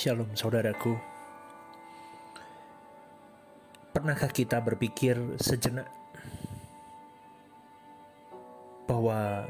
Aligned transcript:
Shalom 0.00 0.32
saudaraku. 0.32 0.96
Pernahkah 3.92 4.32
kita 4.32 4.56
berpikir 4.64 5.20
sejenak 5.36 5.92
Bahwa 8.88 9.44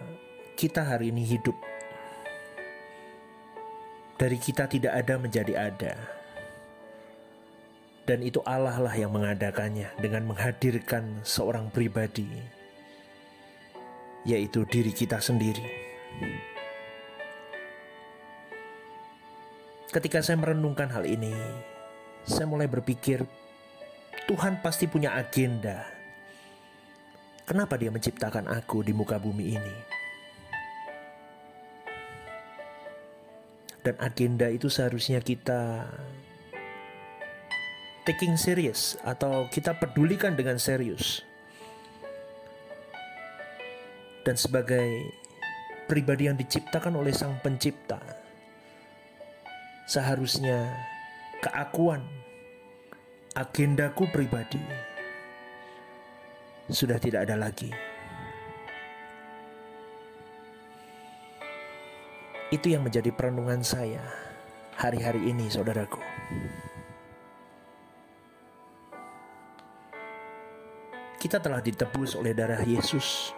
kita 0.58 0.82
hari 0.82 1.14
ini 1.14 1.22
hidup? 1.22 1.54
Dari 4.18 4.42
kita 4.42 4.66
tidak 4.66 4.90
ada 4.90 5.22
menjadi 5.22 5.54
ada. 5.54 5.94
Dan 8.10 8.18
itu 8.26 8.42
Allah 8.42 8.74
lah 8.74 8.94
yang 8.98 9.14
mengadakannya 9.14 9.94
Dengan 10.02 10.34
menghadirkan 10.34 11.22
seorang 11.22 11.70
pribadi 11.70 12.26
Yaitu 14.26 14.66
diri 14.66 14.90
kita 14.90 15.22
sendiri 15.22 15.62
Ketika 19.90 20.22
saya 20.22 20.38
merenungkan 20.38 20.86
hal 20.86 21.02
ini, 21.02 21.34
saya 22.22 22.46
mulai 22.46 22.70
berpikir, 22.70 23.26
Tuhan 24.30 24.62
pasti 24.62 24.86
punya 24.86 25.18
agenda. 25.18 25.82
Kenapa 27.42 27.74
Dia 27.74 27.90
menciptakan 27.90 28.46
aku 28.46 28.86
di 28.86 28.94
muka 28.94 29.18
bumi 29.18 29.58
ini? 29.58 29.76
Dan 33.82 33.98
agenda 33.98 34.46
itu 34.46 34.70
seharusnya 34.70 35.18
kita 35.18 35.82
taking 38.06 38.38
serious 38.38 38.94
atau 39.02 39.50
kita 39.50 39.74
pedulikan 39.74 40.38
dengan 40.38 40.54
serius. 40.62 41.26
Dan 44.22 44.38
sebagai 44.38 44.86
pribadi 45.90 46.30
yang 46.30 46.38
diciptakan 46.38 46.94
oleh 46.94 47.10
Sang 47.10 47.42
Pencipta, 47.42 48.19
seharusnya 49.90 50.70
keakuan 51.42 51.98
agendaku 53.34 54.06
pribadi 54.14 54.62
sudah 56.70 56.94
tidak 57.02 57.26
ada 57.26 57.34
lagi. 57.34 57.74
Itu 62.54 62.70
yang 62.70 62.86
menjadi 62.86 63.10
perenungan 63.10 63.66
saya 63.66 63.98
hari-hari 64.78 65.26
ini, 65.26 65.50
saudaraku. 65.50 65.98
Kita 71.18 71.42
telah 71.42 71.58
ditebus 71.58 72.14
oleh 72.14 72.30
darah 72.30 72.62
Yesus, 72.62 73.34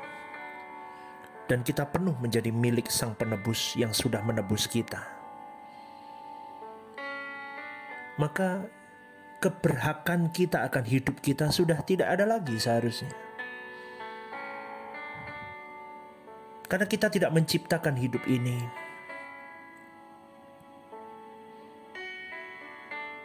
dan 1.48 1.64
kita 1.64 1.88
penuh 1.88 2.16
menjadi 2.20 2.52
milik 2.52 2.92
Sang 2.92 3.16
Penebus 3.16 3.72
yang 3.76 3.96
sudah 3.96 4.20
menebus 4.20 4.68
kita 4.68 5.11
maka 8.22 8.70
keberhakan 9.42 10.30
kita 10.30 10.62
akan 10.70 10.86
hidup 10.86 11.18
kita 11.18 11.50
sudah 11.50 11.82
tidak 11.82 12.14
ada 12.14 12.22
lagi 12.22 12.54
seharusnya. 12.54 13.10
Karena 16.70 16.86
kita 16.86 17.10
tidak 17.10 17.34
menciptakan 17.34 17.98
hidup 17.98 18.22
ini. 18.30 18.62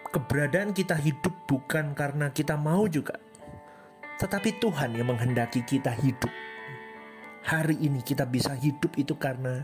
Keberadaan 0.10 0.74
kita 0.74 0.98
hidup 0.98 1.46
bukan 1.46 1.94
karena 1.94 2.34
kita 2.34 2.58
mau 2.58 2.90
juga, 2.90 3.22
tetapi 4.18 4.58
Tuhan 4.58 4.98
yang 4.98 5.14
menghendaki 5.14 5.62
kita 5.62 5.94
hidup. 5.94 6.34
Hari 7.46 7.78
ini 7.86 8.02
kita 8.02 8.26
bisa 8.26 8.58
hidup 8.58 8.98
itu 8.98 9.14
karena 9.14 9.62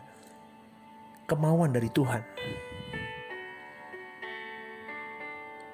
kemauan 1.25 1.73
dari 1.73 1.89
Tuhan. 1.89 2.21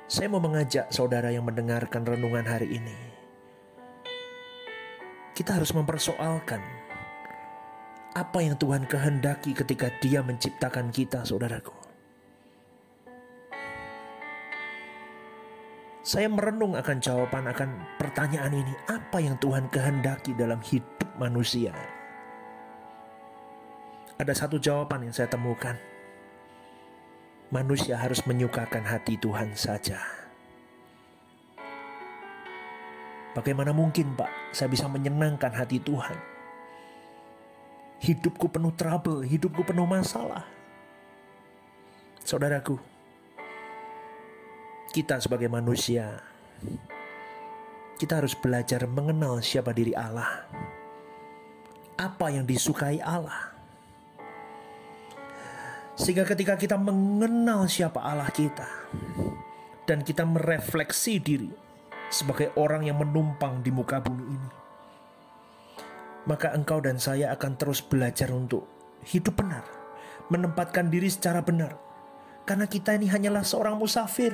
Saya 0.09 0.25
mau 0.25 0.41
mengajak 0.41 0.89
saudara 0.89 1.29
yang 1.29 1.45
mendengarkan 1.45 2.01
renungan 2.01 2.41
hari 2.41 2.81
ini. 2.81 2.97
Kita 5.37 5.53
harus 5.53 5.69
mempersoalkan 5.69 6.57
apa 8.17 8.41
yang 8.41 8.57
Tuhan 8.57 8.89
kehendaki 8.89 9.53
ketika 9.53 9.93
Dia 10.01 10.25
menciptakan 10.25 10.89
kita, 10.89 11.21
saudaraku. 11.29 11.77
Saya 16.01 16.25
merenung 16.25 16.73
akan 16.73 16.97
jawaban 16.97 17.45
akan 17.45 17.69
pertanyaan 18.01 18.65
ini, 18.65 18.73
apa 18.89 19.21
yang 19.21 19.37
Tuhan 19.37 19.69
kehendaki 19.69 20.33
dalam 20.33 20.57
hidup 20.65 21.05
manusia? 21.21 21.69
Ada 24.17 24.33
satu 24.33 24.57
jawaban 24.57 25.05
yang 25.05 25.13
saya 25.13 25.29
temukan 25.29 25.77
manusia 27.49 27.97
harus 27.97 28.21
menyukakan 28.29 28.85
hati 28.85 29.17
Tuhan 29.17 29.57
saja. 29.57 29.97
Bagaimana 33.33 33.73
mungkin, 33.73 34.13
Pak, 34.17 34.53
saya 34.53 34.69
bisa 34.69 34.89
menyenangkan 34.89 35.53
hati 35.53 35.81
Tuhan? 35.81 36.17
Hidupku 37.99 38.49
penuh 38.49 38.73
trouble, 38.73 39.21
hidupku 39.25 39.61
penuh 39.65 39.85
masalah. 39.85 40.45
Saudaraku, 42.25 42.77
kita 44.93 45.21
sebagai 45.21 45.49
manusia, 45.49 46.21
kita 47.97 48.21
harus 48.21 48.33
belajar 48.37 48.85
mengenal 48.89 49.41
siapa 49.41 49.73
diri 49.73 49.93
Allah. 49.93 50.45
Apa 51.99 52.31
yang 52.31 52.47
disukai 52.47 53.03
Allah 53.03 53.58
sehingga 55.99 56.23
ketika 56.23 56.55
kita 56.55 56.79
mengenal 56.79 57.67
siapa 57.67 57.99
Allah 57.99 58.31
kita 58.31 58.63
dan 59.83 59.99
kita 59.99 60.23
merefleksi 60.23 61.19
diri 61.19 61.51
sebagai 62.07 62.55
orang 62.55 62.87
yang 62.87 63.03
menumpang 63.03 63.59
di 63.59 63.67
muka 63.67 63.99
bumi 63.99 64.25
ini, 64.31 64.49
maka 66.23 66.55
engkau 66.55 66.79
dan 66.79 66.95
saya 67.03 67.35
akan 67.35 67.59
terus 67.59 67.83
belajar 67.83 68.31
untuk 68.31 68.63
hidup 69.11 69.43
benar, 69.43 69.67
menempatkan 70.31 70.87
diri 70.87 71.11
secara 71.11 71.43
benar. 71.43 71.75
Karena 72.47 72.65
kita 72.65 72.95
ini 72.95 73.05
hanyalah 73.11 73.43
seorang 73.43 73.75
musafir. 73.77 74.33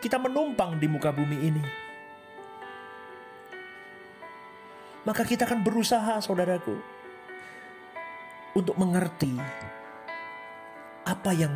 Kita 0.00 0.22
menumpang 0.22 0.78
di 0.78 0.86
muka 0.86 1.10
bumi 1.10 1.38
ini. 1.40 1.64
Maka 5.04 5.26
kita 5.26 5.44
akan 5.44 5.60
berusaha, 5.60 6.16
saudaraku, 6.22 6.78
untuk 8.56 8.76
mengerti 8.80 9.36
apa 11.06 11.30
yang 11.30 11.54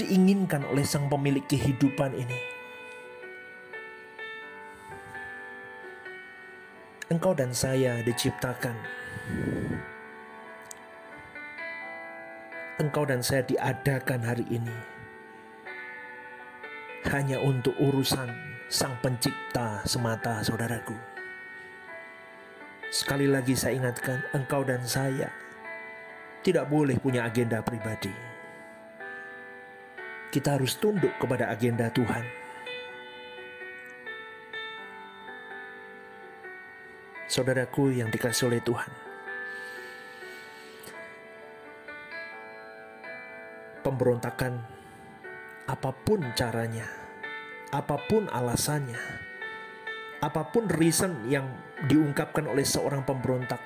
diinginkan 0.00 0.64
oleh 0.72 0.80
sang 0.80 1.12
pemilik 1.12 1.44
kehidupan 1.44 2.16
ini. 2.16 2.40
Engkau 7.12 7.36
dan 7.36 7.52
saya 7.52 8.00
diciptakan. 8.00 8.72
Engkau 12.80 13.04
dan 13.04 13.20
saya 13.20 13.44
diadakan 13.44 14.24
hari 14.24 14.48
ini 14.48 14.76
hanya 17.12 17.36
untuk 17.40 17.76
urusan 17.76 18.32
Sang 18.68 18.96
Pencipta 19.00 19.80
semata, 19.88 20.44
saudaraku. 20.44 20.92
Sekali 22.92 23.24
lagi 23.24 23.56
saya 23.56 23.80
ingatkan, 23.80 24.20
engkau 24.36 24.60
dan 24.64 24.84
saya 24.84 25.32
tidak 26.44 26.68
boleh 26.68 27.00
punya 27.00 27.24
agenda 27.24 27.64
pribadi 27.64 28.37
kita 30.28 30.60
harus 30.60 30.76
tunduk 30.76 31.12
kepada 31.16 31.48
agenda 31.48 31.88
Tuhan. 31.88 32.24
Saudaraku 37.28 37.92
yang 37.92 38.08
dikasih 38.08 38.48
oleh 38.48 38.60
Tuhan, 38.64 38.88
pemberontakan 43.84 44.56
apa 45.68 45.92
pun 45.92 46.24
caranya, 46.32 46.88
apa 47.68 48.00
pun 48.08 48.32
alasannya, 48.32 49.00
apa 50.24 50.42
pun 50.48 50.72
reason 50.72 51.28
yang 51.28 51.52
diungkapkan 51.84 52.48
oleh 52.48 52.64
seorang 52.64 53.04
pemberontak, 53.04 53.60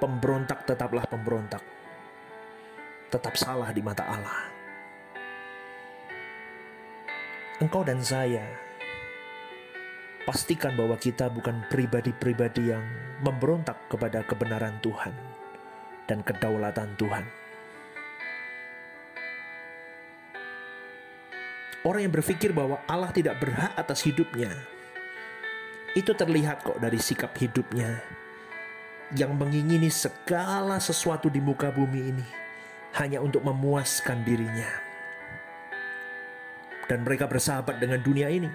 pemberontak 0.00 0.64
tetaplah 0.64 1.04
pemberontak, 1.04 1.60
tetap 3.12 3.36
salah 3.36 3.68
di 3.68 3.84
mata 3.84 4.08
Allah 4.08 4.57
engkau 7.58 7.82
dan 7.82 7.98
saya 7.98 8.46
pastikan 10.22 10.78
bahwa 10.78 10.94
kita 10.94 11.26
bukan 11.26 11.66
pribadi-pribadi 11.66 12.70
yang 12.70 12.84
memberontak 13.24 13.90
kepada 13.90 14.22
kebenaran 14.22 14.78
Tuhan 14.78 15.10
dan 16.06 16.22
kedaulatan 16.22 16.94
Tuhan. 16.94 17.24
Orang 21.82 22.04
yang 22.04 22.14
berpikir 22.14 22.54
bahwa 22.54 22.78
Allah 22.86 23.10
tidak 23.10 23.40
berhak 23.42 23.72
atas 23.74 24.04
hidupnya, 24.04 24.52
itu 25.96 26.14
terlihat 26.14 26.62
kok 26.62 26.78
dari 26.78 27.00
sikap 27.00 27.32
hidupnya 27.40 27.98
yang 29.16 29.32
mengingini 29.34 29.88
segala 29.88 30.76
sesuatu 30.78 31.32
di 31.32 31.40
muka 31.40 31.72
bumi 31.72 32.00
ini 32.12 32.26
hanya 33.00 33.18
untuk 33.24 33.40
memuaskan 33.40 34.20
dirinya. 34.22 34.87
Dan 36.88 37.04
mereka 37.04 37.28
bersahabat 37.28 37.78
dengan 37.78 38.00
dunia 38.00 38.32
ini. 38.32 38.48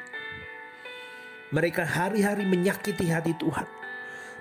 Mereka 1.53 1.85
hari-hari 1.85 2.49
menyakiti 2.49 3.13
hati 3.13 3.37
Tuhan. 3.37 3.69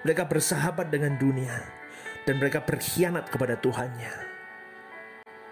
Mereka 0.02 0.26
bersahabat 0.26 0.88
dengan 0.88 1.14
dunia 1.20 1.60
dan 2.24 2.40
mereka 2.40 2.64
berkhianat 2.64 3.28
kepada 3.28 3.54
Tuhannya. 3.60 4.10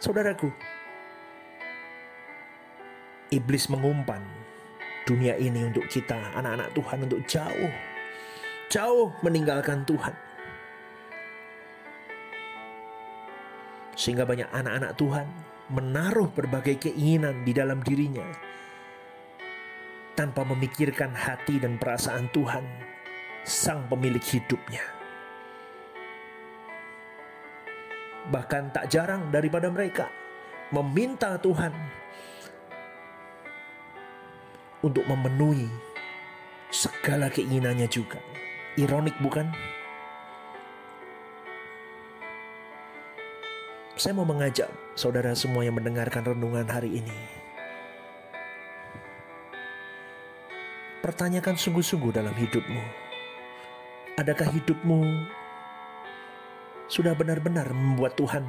Saudaraku, 0.01 0.49
iblis 3.29 3.69
mengumpan 3.69 4.25
dunia 5.05 5.37
ini 5.37 5.69
untuk 5.69 5.85
kita, 5.93 6.17
anak-anak 6.41 6.73
Tuhan, 6.73 6.99
untuk 7.05 7.21
jauh, 7.29 7.73
jauh 8.73 9.09
meninggalkan 9.21 9.85
Tuhan. 9.85 10.30
Sehingga 14.01 14.25
banyak 14.25 14.49
anak-anak 14.49 14.97
Tuhan 14.97 15.29
menaruh 15.69 16.33
berbagai 16.33 16.89
keinginan 16.89 17.45
di 17.45 17.53
dalam 17.53 17.85
dirinya 17.85 18.25
tanpa 20.17 20.41
memikirkan 20.49 21.13
hati 21.13 21.61
dan 21.61 21.77
perasaan 21.77 22.33
Tuhan, 22.33 22.65
Sang 23.45 23.85
Pemilik 23.93 24.25
hidupnya. 24.25 24.81
Bahkan 28.33 28.73
tak 28.73 28.89
jarang 28.89 29.29
daripada 29.29 29.69
mereka 29.69 30.09
meminta 30.73 31.37
Tuhan 31.37 31.73
untuk 34.81 35.05
memenuhi 35.05 35.69
segala 36.73 37.29
keinginannya 37.29 37.85
juga. 37.85 38.17
Ironik 38.81 39.17
bukan? 39.21 39.51
Saya 43.99 44.15
mau 44.15 44.23
mengajak 44.23 44.71
saudara 44.95 45.35
semua 45.35 45.67
yang 45.67 45.75
mendengarkan 45.75 46.23
renungan 46.23 46.67
hari 46.71 47.03
ini. 47.03 47.19
Pertanyakan 51.03 51.59
sungguh-sungguh 51.59 52.13
dalam 52.15 52.37
hidupmu. 52.37 52.83
Adakah 54.21 54.53
hidupmu 54.53 55.01
sudah 56.87 57.17
benar-benar 57.17 57.73
membuat 57.73 58.15
Tuhan 58.15 58.47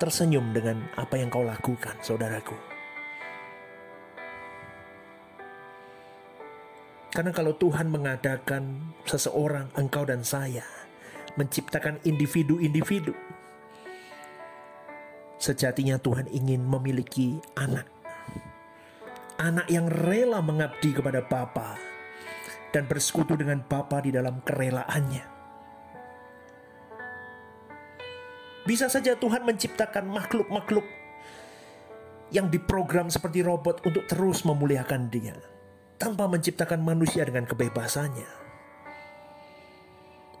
tersenyum 0.00 0.54
dengan 0.56 0.86
apa 0.96 1.18
yang 1.18 1.28
kau 1.28 1.44
lakukan, 1.44 1.98
saudaraku? 2.00 2.54
Karena 7.12 7.28
kalau 7.36 7.52
Tuhan 7.60 7.92
mengadakan 7.92 8.96
seseorang, 9.04 9.68
engkau 9.76 10.08
dan 10.08 10.24
saya, 10.24 10.64
menciptakan 11.36 12.00
individu-individu, 12.08 13.12
sejatinya 15.42 15.98
Tuhan 15.98 16.30
ingin 16.30 16.62
memiliki 16.62 17.42
anak. 17.58 17.90
Anak 19.42 19.66
yang 19.66 19.90
rela 19.90 20.38
mengabdi 20.38 20.94
kepada 20.94 21.18
Bapa 21.26 21.74
dan 22.70 22.86
bersekutu 22.86 23.34
dengan 23.34 23.58
Bapa 23.66 23.98
di 23.98 24.14
dalam 24.14 24.38
kerelaannya. 24.46 25.26
Bisa 28.62 28.86
saja 28.86 29.18
Tuhan 29.18 29.42
menciptakan 29.42 30.06
makhluk-makhluk 30.06 30.86
yang 32.30 32.46
diprogram 32.46 33.10
seperti 33.10 33.42
robot 33.42 33.82
untuk 33.82 34.06
terus 34.06 34.46
memuliakan 34.46 35.10
Dia 35.10 35.34
tanpa 35.98 36.30
menciptakan 36.30 36.78
manusia 36.78 37.26
dengan 37.26 37.50
kebebasannya. 37.50 38.30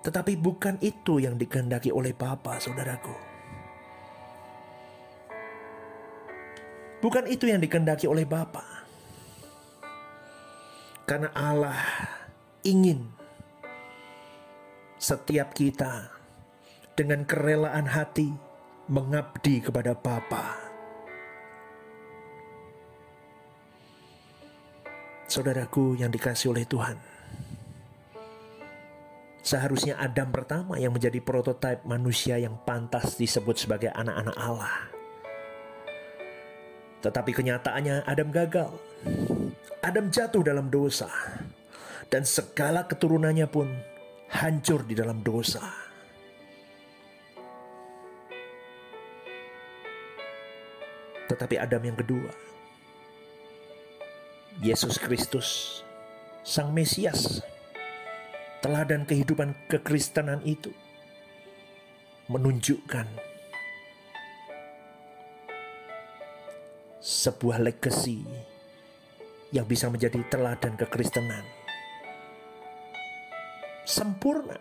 Tetapi 0.06 0.38
bukan 0.38 0.78
itu 0.78 1.18
yang 1.18 1.34
dikehendaki 1.34 1.90
oleh 1.90 2.14
Bapa, 2.14 2.62
saudaraku. 2.62 3.31
Bukan 7.02 7.26
itu 7.26 7.50
yang 7.50 7.58
dikehendaki 7.58 8.06
oleh 8.06 8.22
Bapa. 8.22 8.62
Karena 11.02 11.34
Allah 11.34 11.82
ingin 12.62 13.10
setiap 15.02 15.50
kita 15.50 16.14
dengan 16.94 17.26
kerelaan 17.26 17.90
hati 17.90 18.30
mengabdi 18.86 19.66
kepada 19.66 19.98
Bapa. 19.98 20.54
Saudaraku 25.26 25.98
yang 25.98 26.14
dikasih 26.14 26.54
oleh 26.54 26.62
Tuhan. 26.70 27.02
Seharusnya 29.42 29.98
Adam 29.98 30.30
pertama 30.30 30.78
yang 30.78 30.94
menjadi 30.94 31.18
prototipe 31.18 31.82
manusia 31.82 32.38
yang 32.38 32.62
pantas 32.62 33.18
disebut 33.18 33.58
sebagai 33.58 33.90
anak-anak 33.90 34.38
Allah. 34.38 35.01
Tetapi 37.02 37.30
kenyataannya 37.34 38.06
Adam 38.06 38.30
gagal. 38.30 38.70
Adam 39.82 40.06
jatuh 40.08 40.46
dalam 40.46 40.70
dosa. 40.70 41.10
Dan 42.06 42.22
segala 42.22 42.86
keturunannya 42.86 43.50
pun 43.50 43.66
hancur 44.30 44.86
di 44.86 44.94
dalam 44.94 45.20
dosa. 45.20 45.60
Tetapi 51.26 51.56
Adam 51.56 51.80
yang 51.80 51.96
kedua 51.96 52.28
Yesus 54.60 55.00
Kristus, 55.00 55.80
Sang 56.44 56.76
Mesias, 56.76 57.40
teladan 58.60 59.08
kehidupan 59.08 59.56
kekristenan 59.64 60.44
itu 60.44 60.68
menunjukkan 62.28 63.31
sebuah 67.02 67.58
legacy 67.58 68.22
yang 69.50 69.66
bisa 69.66 69.90
menjadi 69.90 70.22
teladan 70.30 70.78
kekristenan. 70.78 71.42
Sempurna. 73.82 74.54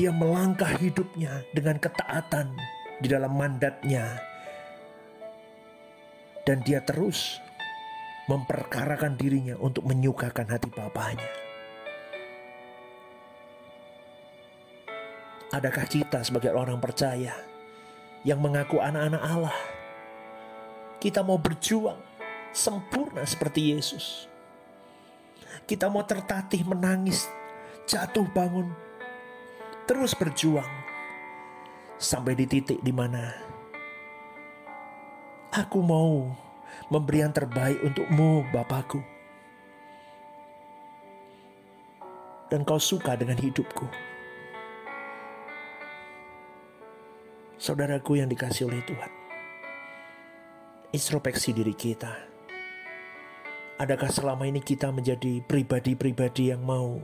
Dia 0.00 0.12
melangkah 0.12 0.72
hidupnya 0.80 1.44
dengan 1.52 1.76
ketaatan 1.76 2.56
di 3.04 3.06
dalam 3.08 3.36
mandatnya. 3.36 4.16
Dan 6.48 6.64
dia 6.64 6.80
terus 6.80 7.36
memperkarakan 8.32 9.20
dirinya 9.20 9.60
untuk 9.60 9.84
menyukakan 9.84 10.48
hati 10.48 10.72
Bapaknya. 10.72 11.28
Adakah 15.52 15.84
kita 15.88 16.24
sebagai 16.24 16.52
orang 16.52 16.80
percaya 16.80 17.32
yang 18.24 18.40
mengaku 18.40 18.80
anak-anak 18.80 19.22
Allah? 19.22 19.75
Kita 21.06 21.22
mau 21.22 21.38
berjuang 21.38 22.02
sempurna 22.50 23.22
seperti 23.22 23.70
Yesus. 23.78 24.26
Kita 25.62 25.86
mau 25.86 26.02
tertatih 26.02 26.66
menangis, 26.66 27.30
jatuh 27.86 28.26
bangun, 28.34 28.74
terus 29.86 30.18
berjuang 30.18 30.66
sampai 31.94 32.34
di 32.34 32.50
titik 32.50 32.82
di 32.82 32.90
mana 32.90 33.22
aku 35.54 35.78
mau 35.78 36.26
memberi 36.90 37.22
yang 37.22 37.30
terbaik 37.30 37.78
untukmu, 37.86 38.42
Bapakku. 38.50 38.98
Dan 42.50 42.66
kau 42.66 42.82
suka 42.82 43.14
dengan 43.14 43.38
hidupku. 43.38 43.86
Saudaraku 47.62 48.18
yang 48.18 48.26
dikasih 48.26 48.66
oleh 48.66 48.82
Tuhan. 48.82 49.25
Introspeksi 50.94 51.50
diri 51.50 51.74
kita. 51.74 52.14
Adakah 53.82 54.06
selama 54.06 54.46
ini 54.46 54.62
kita 54.62 54.94
menjadi 54.94 55.42
pribadi-pribadi 55.42 56.54
yang 56.54 56.62
mau 56.62 57.02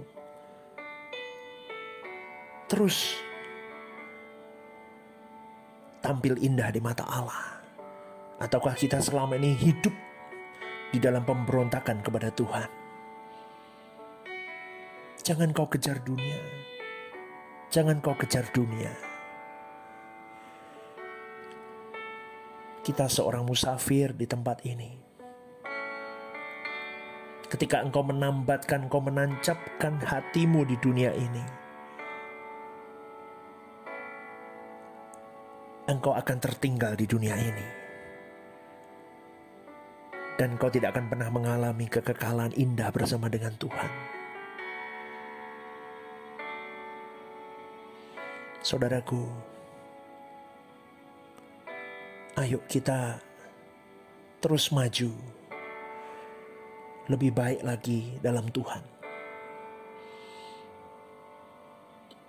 terus 2.71 3.19
tampil 5.99 6.39
indah 6.39 6.71
di 6.71 6.79
mata 6.79 7.03
Allah? 7.11 7.59
Ataukah 8.39 8.79
kita 8.79 9.03
selama 9.03 9.35
ini 9.35 9.51
hidup 9.51 9.93
di 10.95 11.03
dalam 11.03 11.27
pemberontakan 11.27 12.07
kepada 12.07 12.31
Tuhan? 12.31 12.71
Jangan 15.27 15.51
kau 15.51 15.67
kejar 15.67 15.99
dunia. 16.07 16.39
Jangan 17.75 17.99
kau 17.99 18.15
kejar 18.15 18.47
dunia. 18.55 19.12
Kita 22.83 23.07
seorang 23.07 23.47
musafir 23.47 24.11
di 24.11 24.27
tempat 24.27 24.67
ini. 24.67 24.91
Ketika 27.47 27.79
engkau 27.79 28.03
menambatkan, 28.03 28.91
engkau 28.91 28.99
menancapkan 28.99 30.03
hatimu 30.03 30.67
di 30.67 30.77
dunia 30.83 31.15
ini, 31.15 31.45
engkau 35.87 36.17
akan 36.17 36.37
tertinggal 36.43 36.99
di 36.99 37.07
dunia 37.07 37.37
ini 37.39 37.83
dan 40.43 40.59
kau 40.59 40.67
tidak 40.73 40.97
akan 40.97 41.07
pernah 41.07 41.29
mengalami 41.31 41.87
kekekalan 41.87 42.51
indah 42.57 42.91
bersama 42.91 43.29
dengan 43.29 43.55
Tuhan. 43.61 43.91
Saudaraku, 48.62 49.51
ayo 52.41 52.65
kita 52.65 53.21
terus 54.41 54.73
maju, 54.73 55.12
lebih 57.12 57.31
baik 57.31 57.61
lagi 57.61 58.17
dalam 58.25 58.49
Tuhan. 58.49 58.85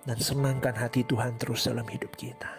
Dan 0.04 0.20
senangkan 0.20 0.76
hati 0.76 1.00
Tuhan 1.08 1.40
terus 1.40 1.64
dalam 1.64 1.88
hidup 1.88 2.12
kita. 2.12 2.52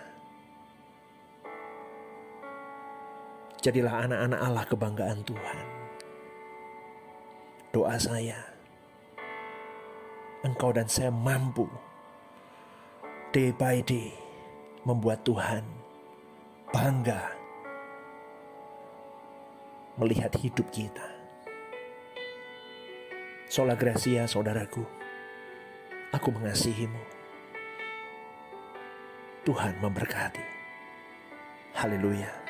Jadilah 3.62 4.10
anak-anak 4.10 4.40
Allah 4.42 4.66
kebanggaan 4.66 5.20
Tuhan. 5.22 5.66
Doa 7.70 7.96
saya, 8.02 8.40
engkau 10.42 10.74
dan 10.74 10.90
saya 10.90 11.14
mampu 11.14 11.70
day 13.30 13.54
by 13.54 13.84
day 13.86 14.10
membuat 14.88 15.22
Tuhan 15.28 15.66
bangga 16.72 17.35
melihat 19.96 20.32
hidup 20.40 20.68
kita. 20.72 21.08
Sola 23.48 23.80
Gracia, 23.80 24.28
saudaraku, 24.28 24.84
aku 26.12 26.30
mengasihimu. 26.36 27.00
Tuhan 29.46 29.78
memberkati. 29.80 30.44
Haleluya. 31.78 32.45